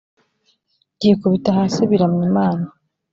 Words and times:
byikubita 0.95 1.49
hasi 1.57 1.79
biramya 1.89 2.23
imana 2.31 2.65